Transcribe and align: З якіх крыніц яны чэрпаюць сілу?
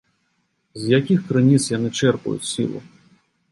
З 0.83 0.93
якіх 0.99 1.19
крыніц 1.27 1.61
яны 1.77 1.93
чэрпаюць 2.01 2.49
сілу? 2.55 2.79